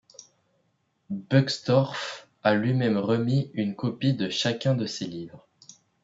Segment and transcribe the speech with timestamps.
[1.29, 5.47] Buxtorf a lui-même remis une copie de chacun de ses livres.